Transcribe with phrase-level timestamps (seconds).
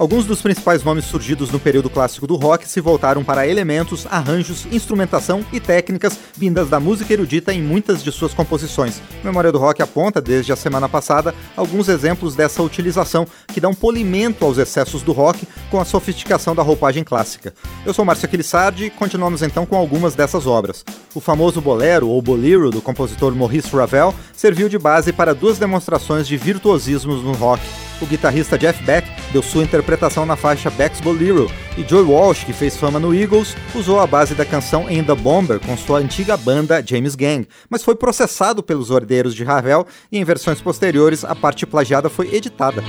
[0.00, 4.66] Alguns dos principais nomes surgidos no período clássico do rock se voltaram para elementos, arranjos,
[4.72, 9.02] instrumentação e técnicas vindas da música erudita em muitas de suas composições.
[9.22, 14.42] Memória do Rock aponta, desde a semana passada, alguns exemplos dessa utilização que dão polimento
[14.42, 17.52] aos excessos do rock com a sofisticação da roupagem clássica.
[17.84, 20.82] Eu sou Márcio Aquilissardi e continuamos então com algumas dessas obras.
[21.14, 26.26] O famoso bolero ou bolero do compositor Maurice Ravel serviu de base para duas demonstrações
[26.26, 27.60] de virtuosismos no rock
[28.00, 32.52] o guitarrista Jeff Beck deu sua interpretação na faixa Beck's Bolero, e Joe Walsh, que
[32.52, 36.36] fez fama no Eagles, usou a base da canção In the Bomber com sua antiga
[36.36, 41.34] banda James Gang, mas foi processado pelos herdeiros de Ravel e em versões posteriores a
[41.34, 42.82] parte plagiada foi editada.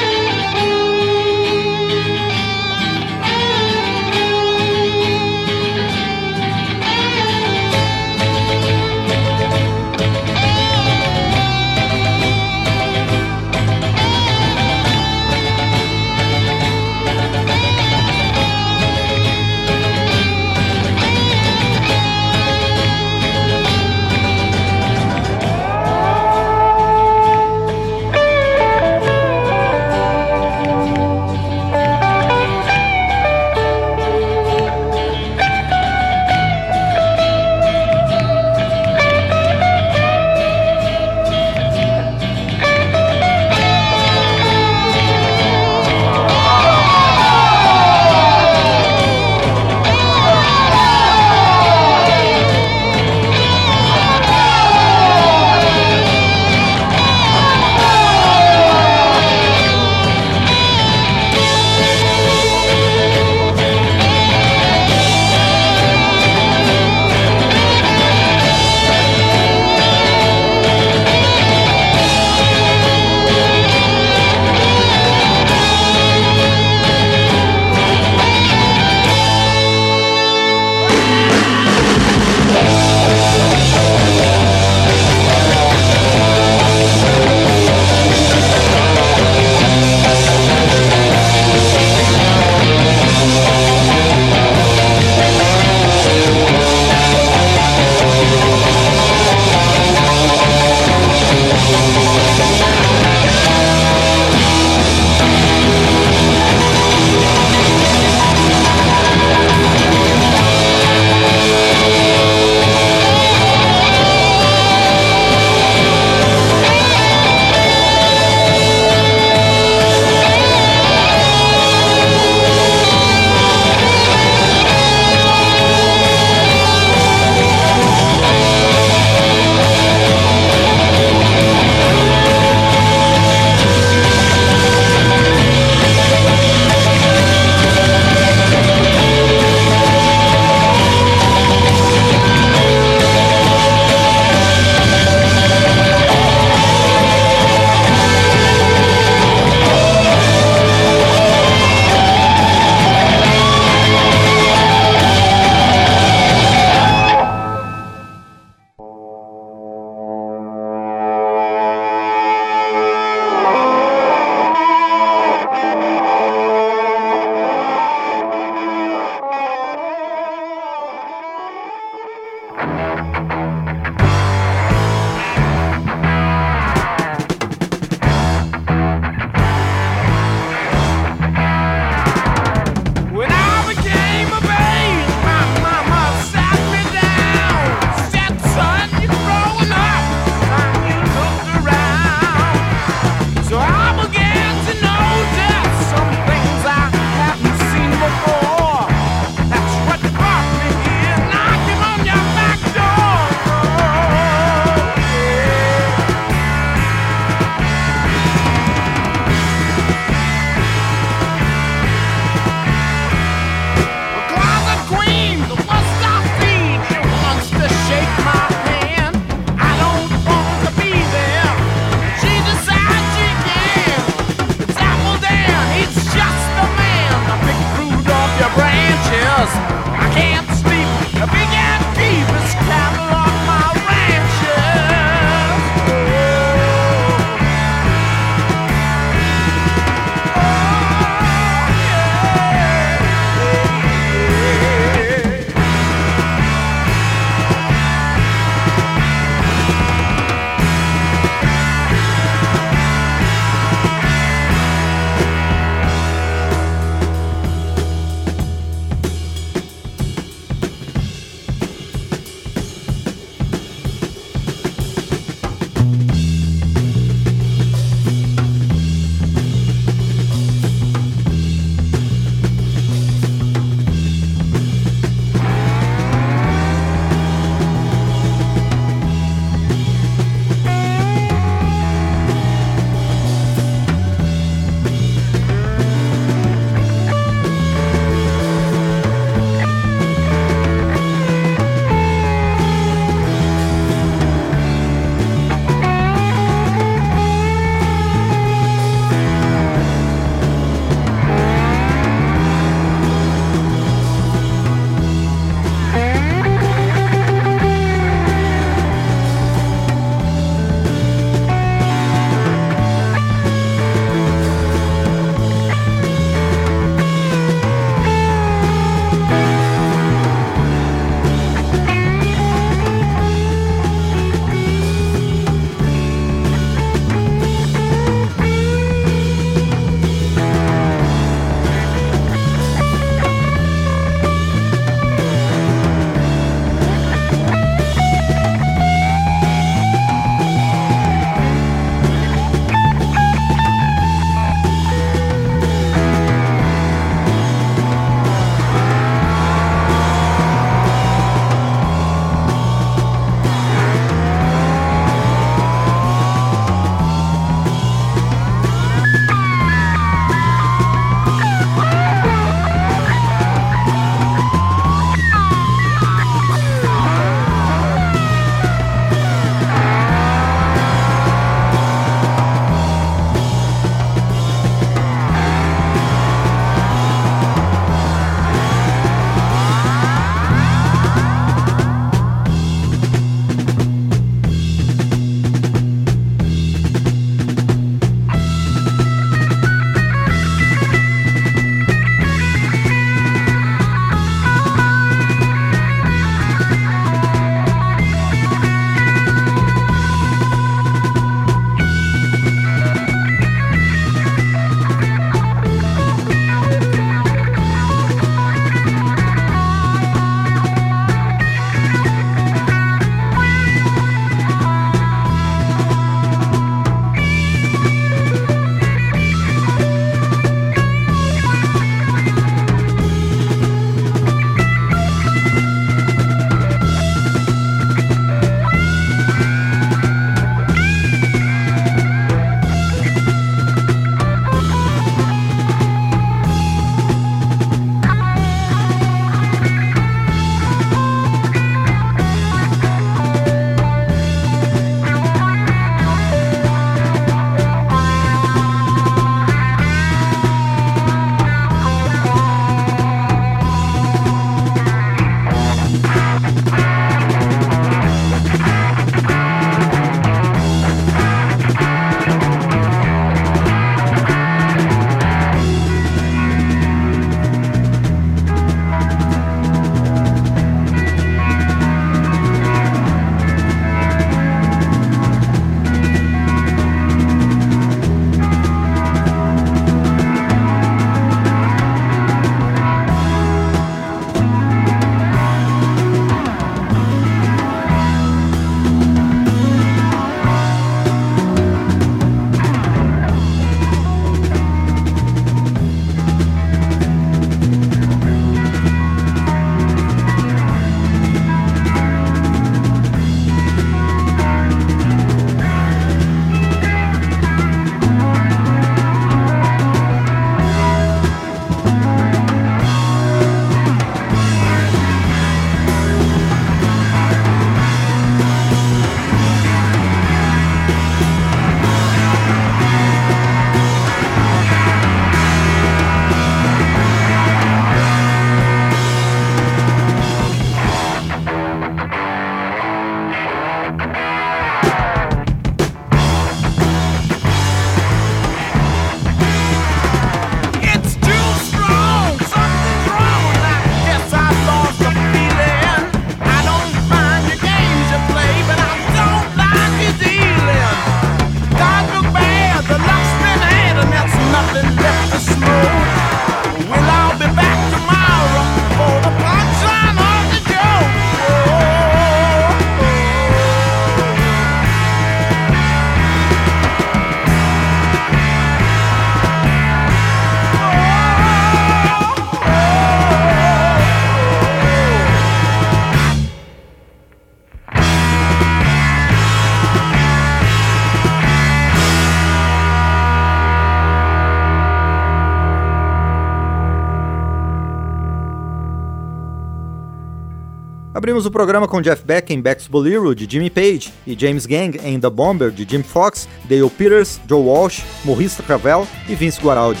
[591.38, 594.98] Abrimos o programa com Jeff Beck em Beck's Bolero, de Jimmy Page, e James Gang
[595.04, 600.00] em The Bomber, de Jim Fox, Dale Peters, Joe Walsh, Maurice Ravel e Vince Guaraldi.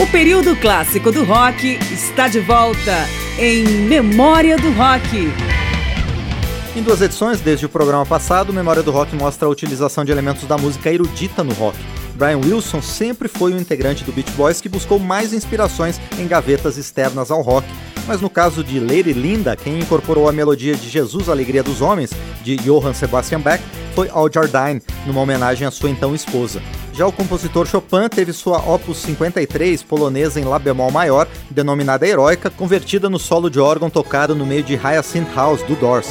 [0.00, 3.08] O período clássico do rock está de volta
[3.40, 5.32] em Memória do Rock.
[6.76, 10.44] Em duas edições, desde o programa passado, Memória do Rock mostra a utilização de elementos
[10.44, 11.76] da música erudita no rock.
[12.20, 16.76] Brian Wilson sempre foi um integrante do Beach Boys que buscou mais inspirações em gavetas
[16.76, 17.66] externas ao rock,
[18.06, 22.10] mas no caso de Lady Linda, quem incorporou a melodia de Jesus Alegria dos Homens,
[22.42, 23.58] de Johann Sebastian Bach,
[23.94, 26.60] foi Al Jardine, numa homenagem à sua então esposa.
[26.92, 32.50] Já o compositor Chopin teve sua Opus 53 polonesa em Lá bemol maior, denominada Heroica,
[32.50, 36.10] convertida no solo de órgão tocado no meio de Hyacinth House, do Doors.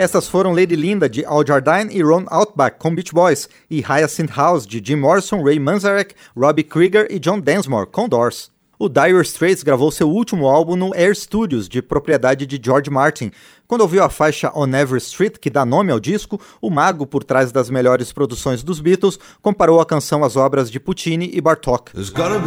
[0.00, 4.34] Essas foram Lady Linda de Al Jardine e Ron Outback com Beach Boys e Hyacinth
[4.34, 8.50] House de Jim Morrison, Ray Manzarek, Robbie Krieger e John Densmore com Doors.
[8.78, 13.30] O Dire Straits gravou seu último álbum no Air Studios, de propriedade de George Martin.
[13.68, 17.22] Quando ouviu a faixa On Every Street, que dá nome ao disco, o mago por
[17.22, 21.42] trás das melhores produções dos Beatles comparou a canção às obras de Puccini e.
[21.92, 22.38] There's gotta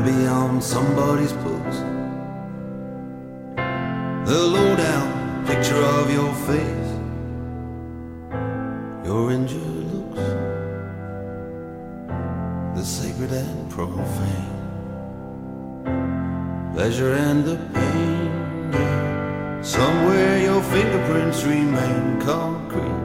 [0.00, 1.32] be on somebody's.
[4.28, 6.90] The lowdown picture of your face,
[9.06, 10.20] your injured looks,
[12.76, 14.52] the sacred and profane,
[16.74, 18.30] pleasure and the pain.
[19.62, 23.04] Somewhere your fingerprints remain concrete,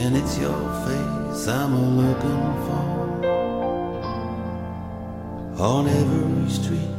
[0.00, 2.86] and it's your face I'm looking for.
[5.62, 6.97] On every street.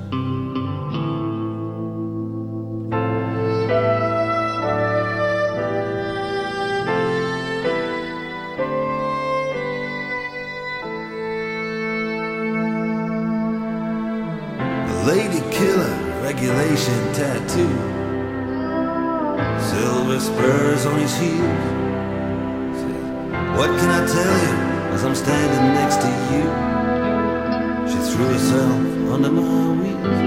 [16.39, 17.69] Regulation tattoo.
[19.60, 21.63] Silver spurs on his heels.
[23.58, 24.56] What can I tell you
[24.93, 26.43] as I'm standing next to you?
[27.89, 29.41] She threw herself under my
[29.82, 30.19] wheels.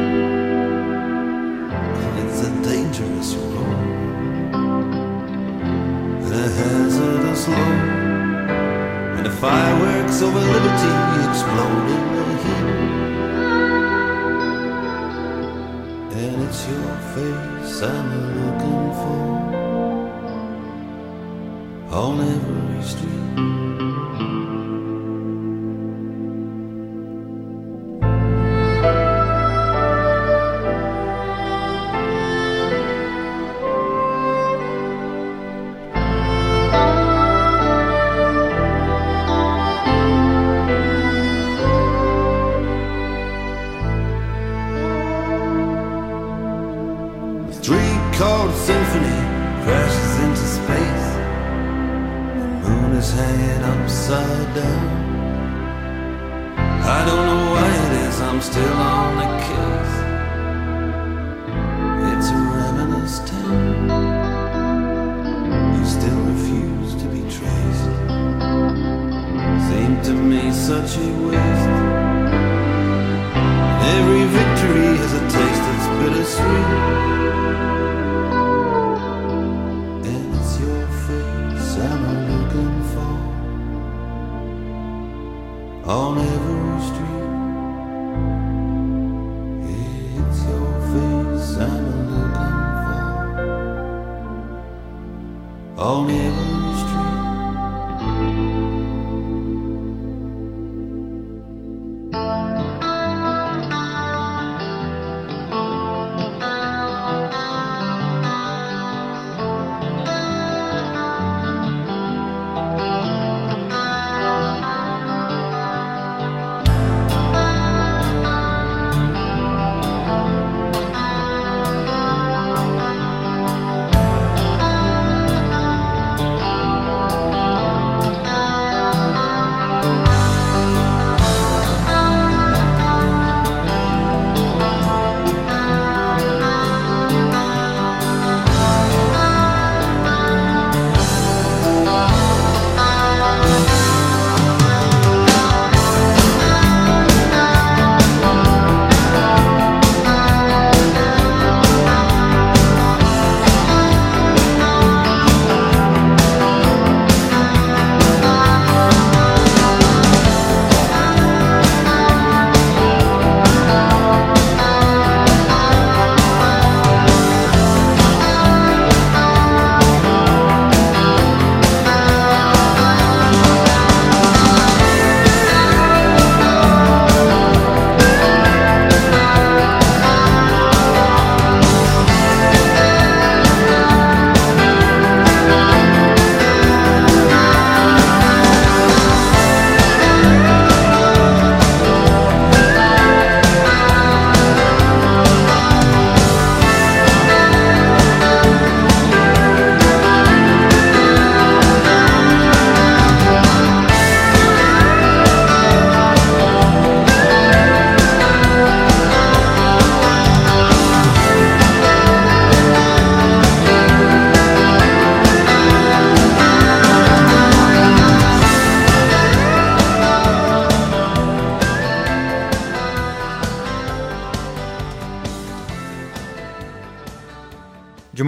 [2.20, 4.55] It's a dangerous road
[6.25, 7.81] and a hazardous load.
[9.16, 10.92] And the fireworks over liberty
[11.31, 13.02] explode in the heat.
[16.40, 19.23] It's your face I'm looking for
[21.95, 23.62] on every street.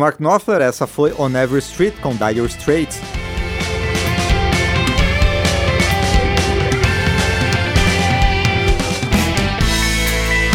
[0.05, 3.01] Mark Knopfler, essa foi On Every Street com Dire Straits.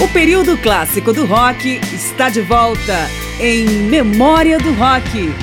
[0.03, 2.93] O período clássico do rock está de volta
[3.39, 5.33] em Memória do Rock.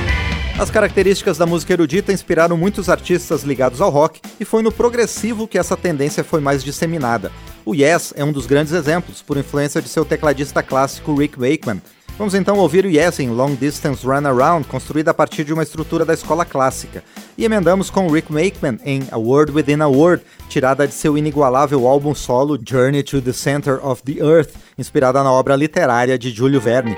[0.56, 5.48] As características da música erudita inspiraram muitos artistas ligados ao rock e foi no progressivo
[5.48, 7.32] que essa tendência foi mais disseminada.
[7.64, 11.82] O Yes é um dos grandes exemplos, por influência de seu tecladista clássico Rick Wakeman,
[12.18, 15.62] Vamos então ouvir o Yes em Long Distance Run Around, construída a partir de uma
[15.62, 17.04] estrutura da escola clássica.
[17.36, 21.86] E emendamos com Rick Wakeman em A Word Within a Word, tirada de seu inigualável
[21.86, 26.58] álbum solo Journey to the Center of the Earth, inspirada na obra literária de Júlio
[26.58, 26.96] Verne.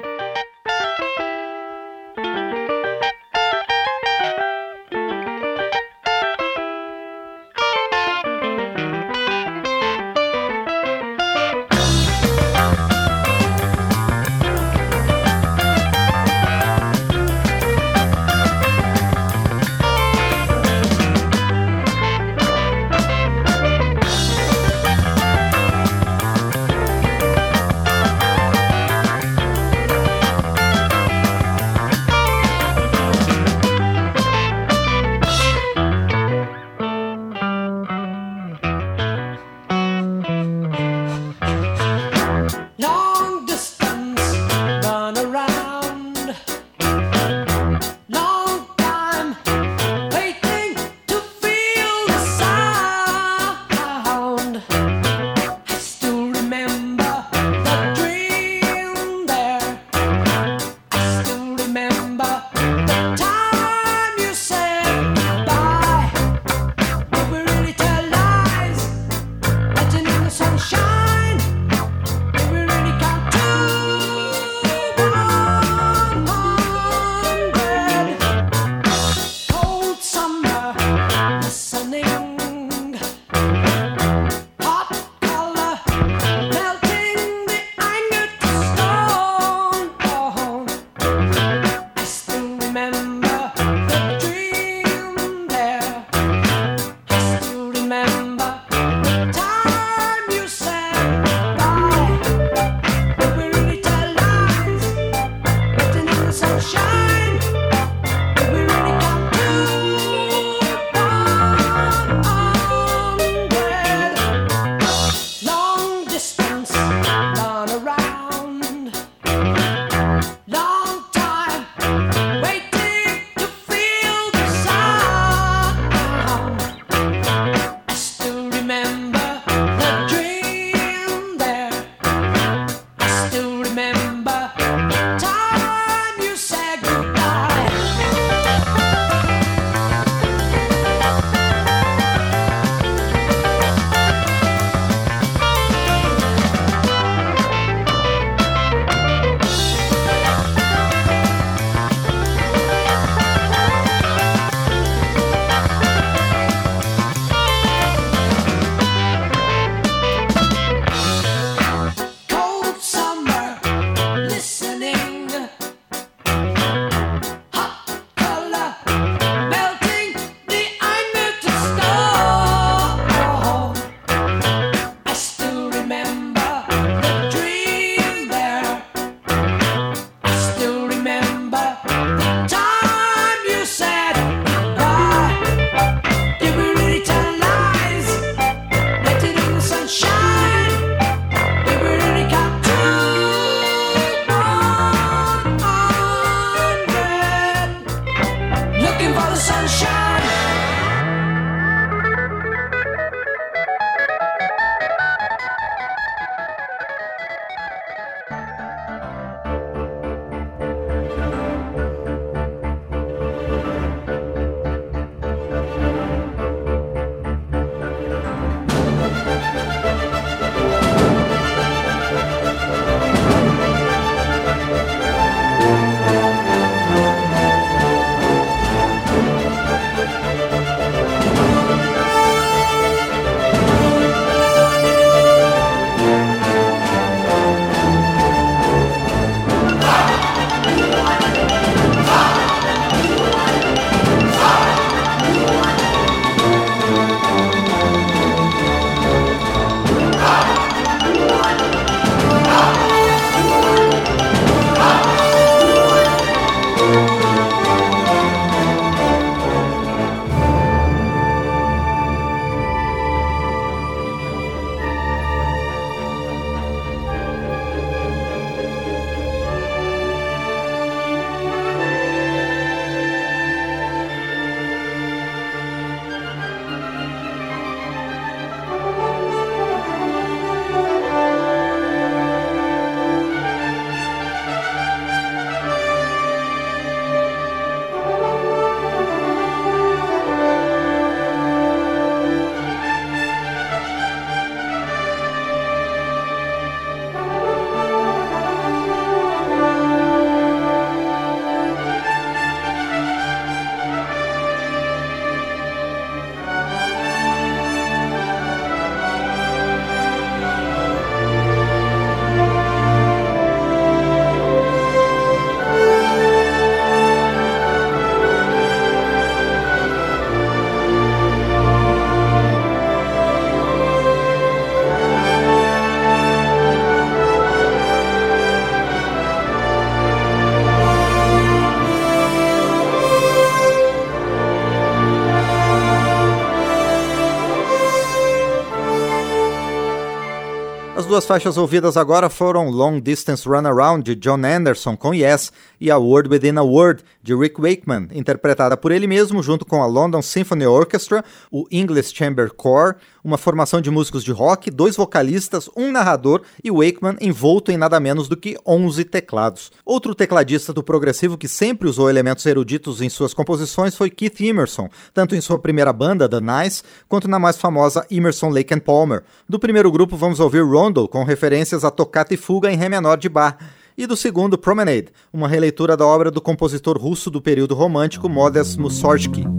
[341.09, 345.97] Duas faixas ouvidas agora foram Long Distance Runaround de John Anderson com Yes e A
[345.97, 350.21] Word Within a Word de Rick Wakeman, interpretada por ele mesmo junto com a London
[350.21, 355.93] Symphony Orchestra, o English Chamber Corps, uma formação de músicos de rock, dois vocalistas, um
[355.93, 359.71] narrador e Wakeman envolto em nada menos do que 11 teclados.
[359.85, 364.89] Outro tecladista do progressivo que sempre usou elementos eruditos em suas composições foi Keith Emerson,
[365.13, 369.23] tanto em sua primeira banda, The Nice, quanto na mais famosa Emerson Lake and Palmer.
[369.49, 373.19] Do primeiro grupo vamos ouvir Rondo, com referências a tocata e fuga em Ré menor
[373.19, 373.59] de Bach,
[373.99, 378.79] e do segundo Promenade, uma releitura da obra do compositor russo do período romântico Modest
[378.79, 379.58] Mussorgsky.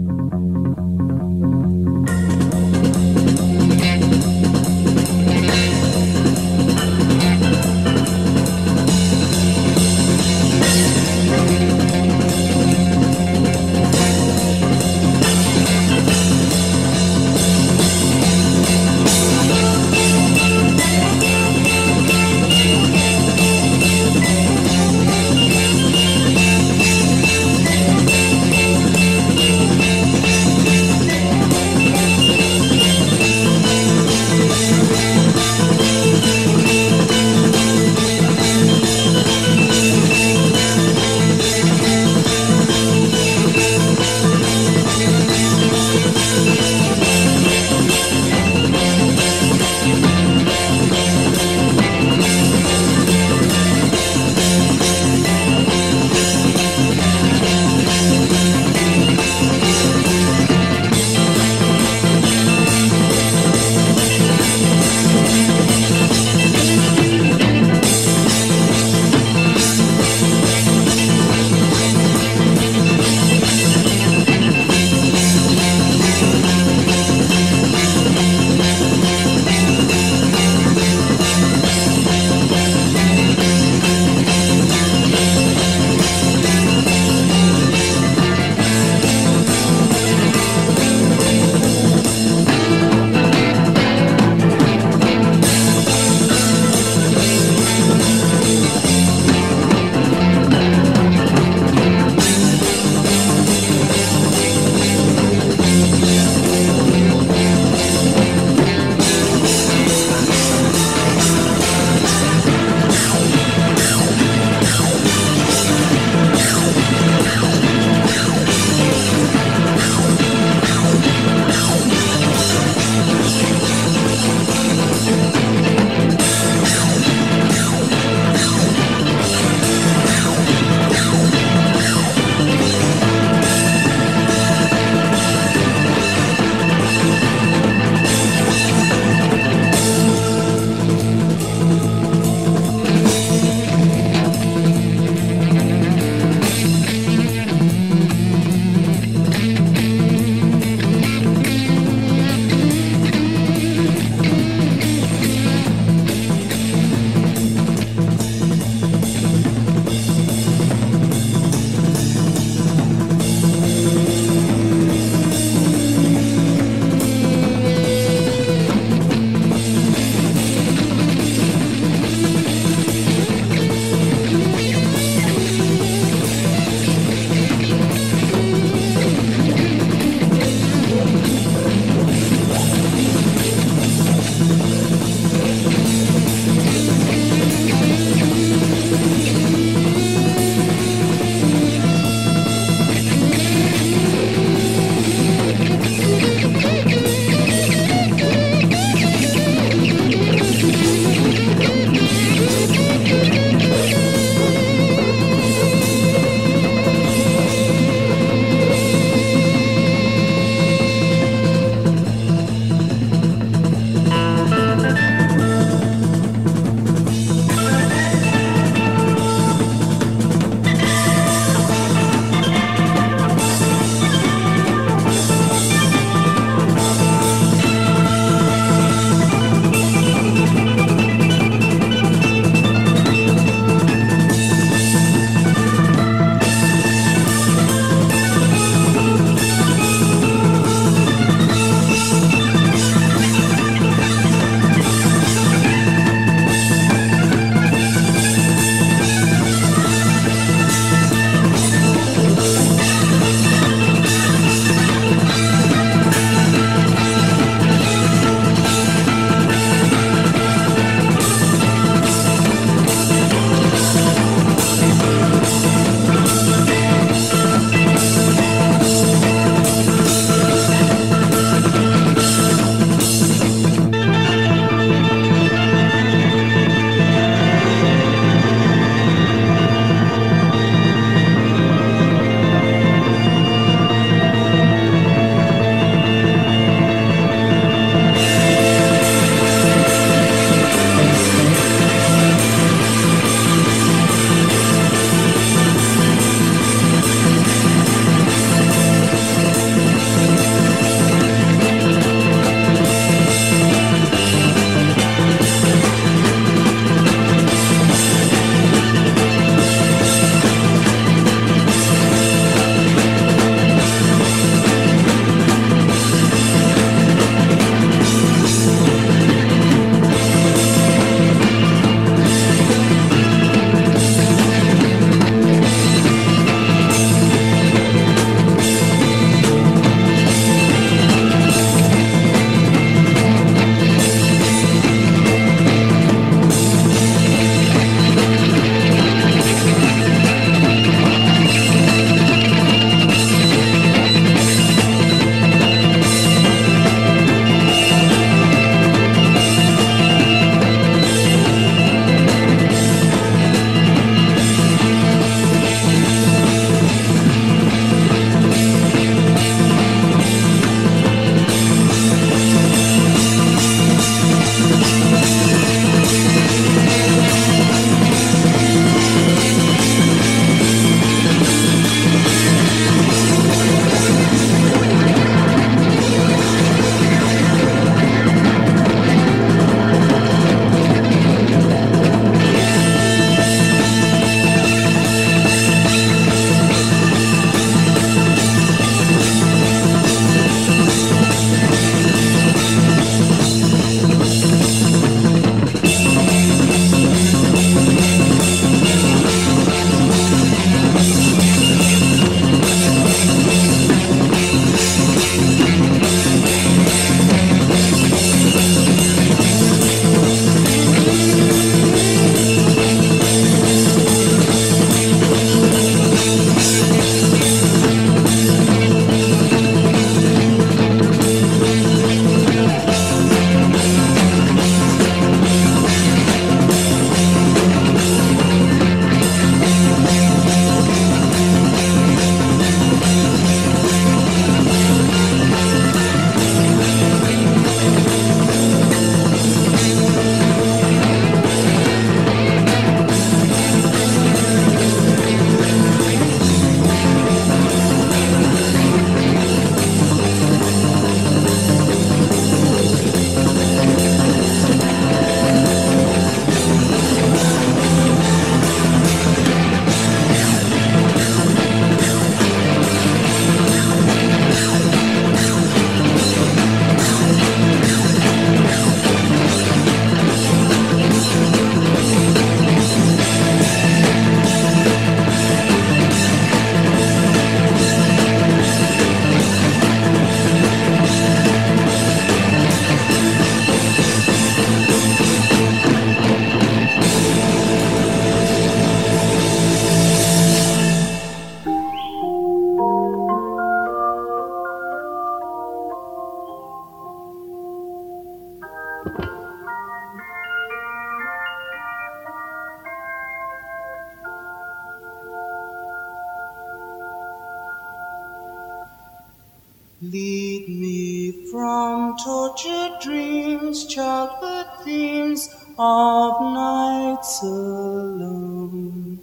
[512.60, 515.48] Tortured dreams, childhood themes
[515.78, 519.18] of nights alone.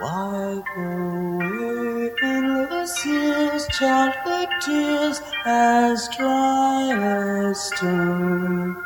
[0.00, 8.76] Wipe away endless years, childhood tears as dry as stone.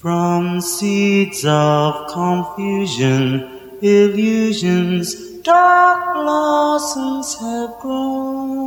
[0.00, 8.65] From seeds of confusion, illusions, dark blossoms have grown.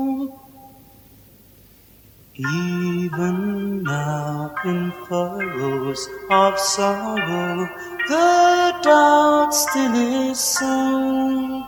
[2.39, 7.67] Even now, in furrows of sorrow,
[8.07, 11.67] the doubt still is sown.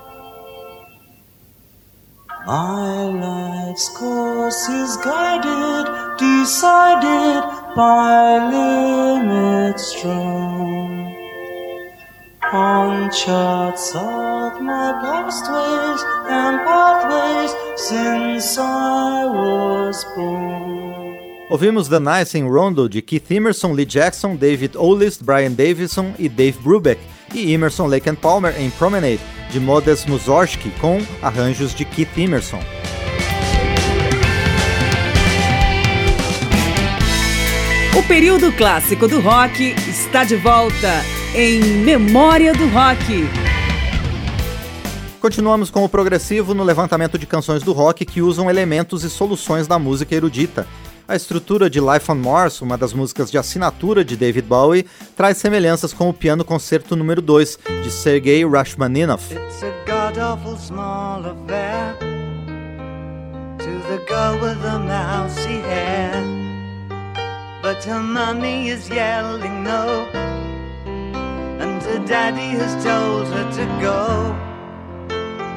[2.46, 7.44] My life's course is guided, decided
[7.76, 11.14] by limits strong.
[12.54, 20.92] On charts of my past ways and pathways since I was born.
[21.50, 26.30] Ouvimos The Nice em Rondo de Keith Emerson, Lee Jackson, David Oldest, Brian Davison e
[26.30, 27.02] Dave Brubeck,
[27.34, 29.20] e Emerson, Lake and Palmer em Promenade
[29.52, 32.60] de Modest Mussorgsky com arranjos de Keith Emerson.
[37.98, 41.04] O período clássico do rock está de volta
[41.36, 43.41] em Memória do Rock.
[45.22, 49.68] Continuamos com o progressivo no levantamento de canções do rock que usam elementos e soluções
[49.68, 50.66] da música erudita.
[51.08, 55.38] A estrutura de Life on Mars, uma das músicas de assinatura de David Bowie, traz
[55.38, 59.36] semelhanças com o piano concerto número 2 de Sergei Rachmaninoff.
[67.62, 70.08] But her mommy is yelling no,
[71.62, 74.51] and her daddy has told her to go.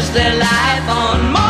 [0.00, 1.49] Is there life on Mars?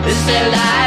[0.10, 0.83] It's alive.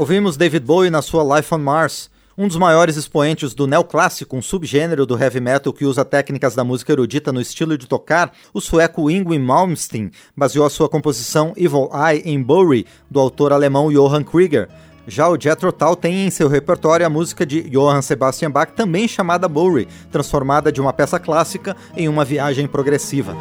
[0.00, 4.40] Ouvimos David Bowie na sua Life on Mars, um dos maiores expoentes do neoclássico, um
[4.40, 8.62] subgênero do heavy metal que usa técnicas da música erudita no estilo de tocar, o
[8.62, 14.24] sueco Ingrid Malmsteen baseou a sua composição Evil Eye em Bowie, do autor alemão Johann
[14.24, 14.70] Krieger.
[15.06, 19.06] Já o Jethro Tull tem em seu repertório a música de Johann Sebastian Bach, também
[19.06, 23.36] chamada Bowie, transformada de uma peça clássica em uma viagem progressiva.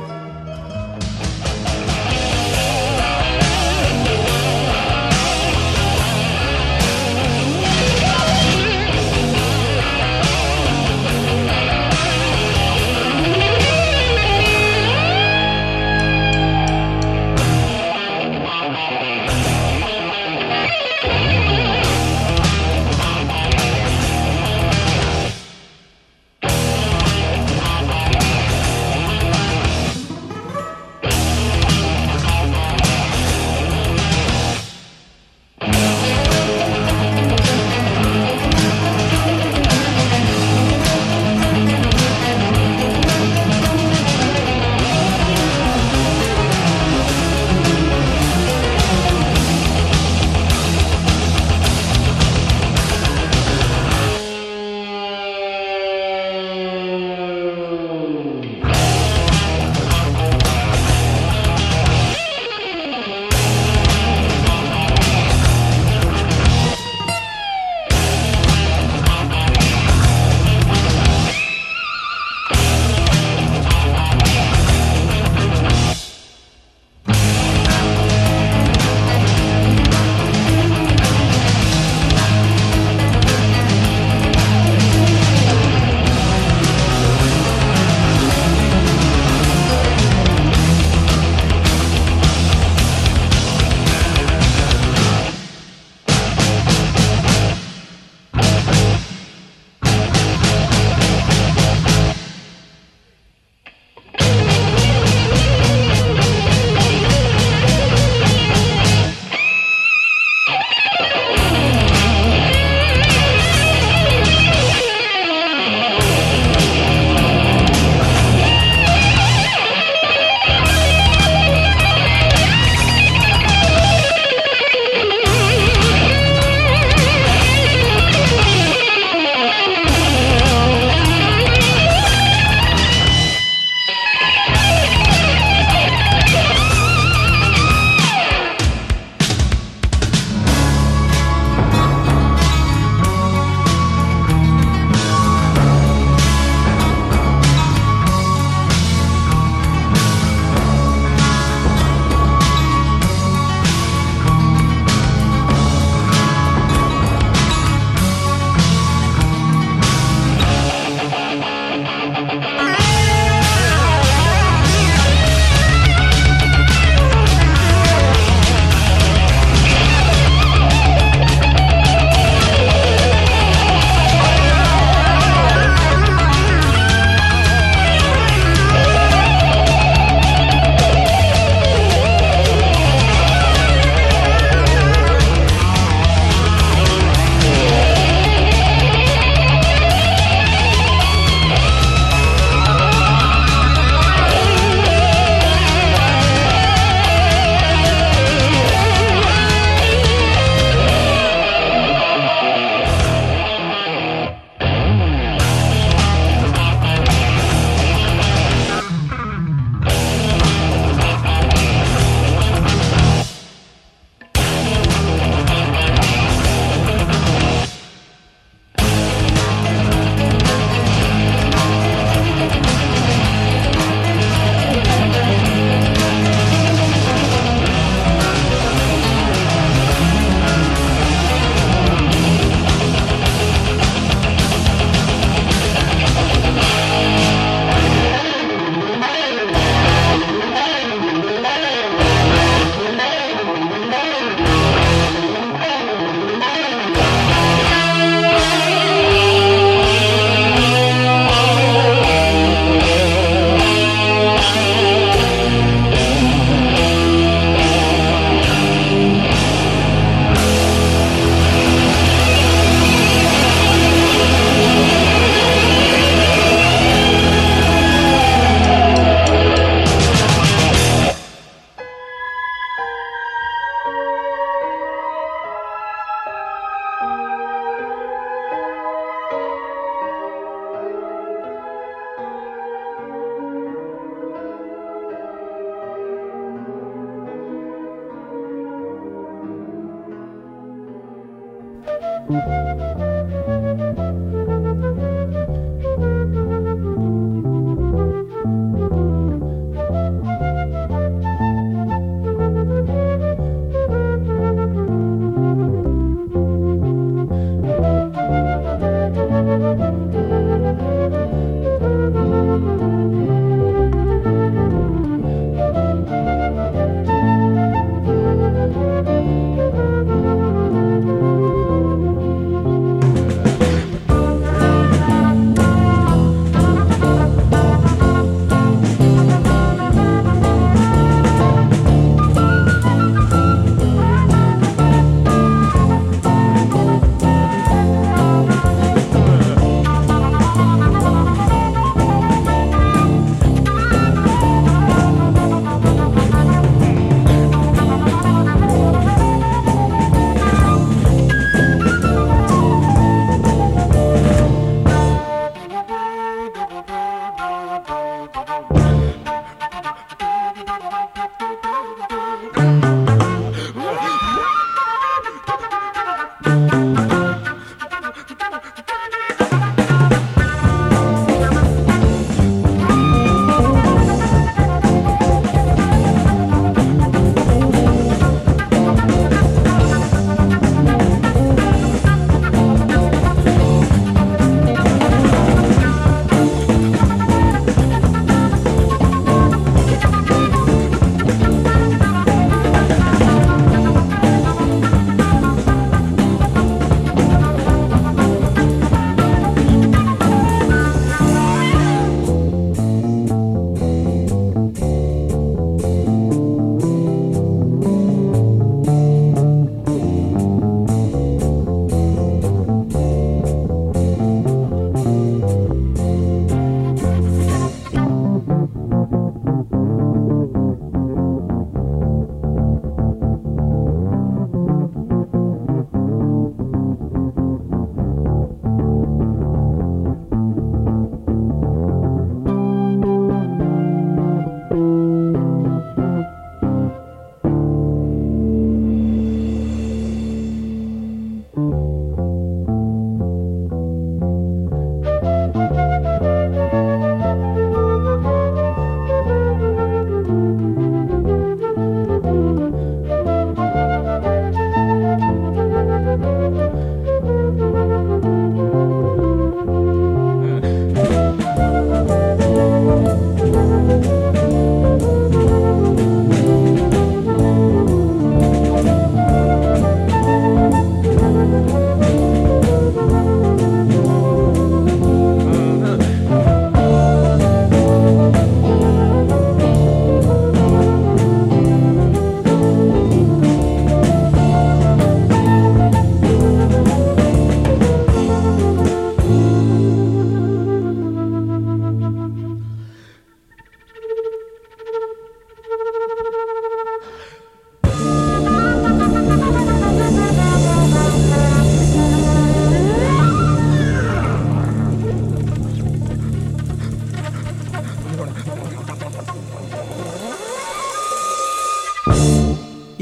[360.80, 361.49] Música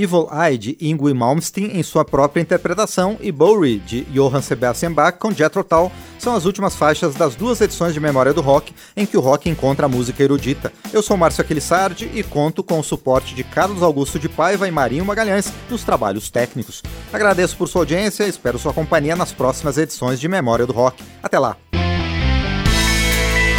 [0.07, 5.17] Evil Eye de Ingrid Malmsteen em sua própria interpretação e Bowery de Johann Sebastian Bach
[5.19, 9.05] com Jethro Tull são as últimas faixas das duas edições de Memória do Rock em
[9.05, 10.71] que o rock encontra a música erudita.
[10.93, 14.71] Eu sou Márcio Aquilissardi e conto com o suporte de Carlos Augusto de Paiva e
[14.71, 16.81] Marinho Magalhães nos trabalhos técnicos.
[17.11, 21.03] Agradeço por sua audiência e espero sua companhia nas próximas edições de Memória do Rock.
[21.21, 21.57] Até lá!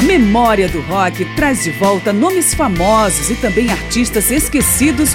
[0.02, 5.14] Memória do Rock traz de volta nomes famosos e também artistas esquecidos